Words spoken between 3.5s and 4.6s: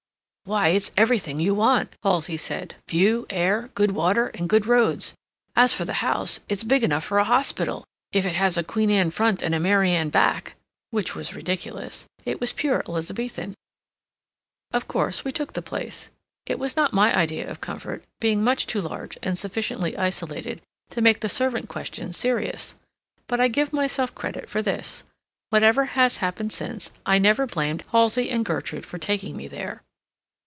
good water and